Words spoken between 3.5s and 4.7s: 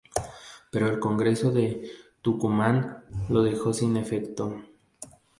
sin efecto.